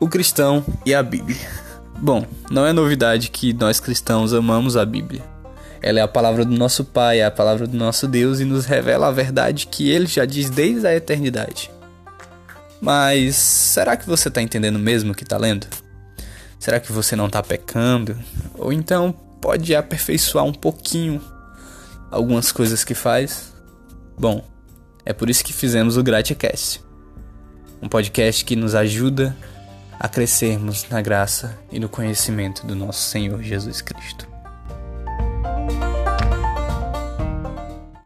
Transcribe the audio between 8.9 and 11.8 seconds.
a verdade que ele já diz desde a eternidade.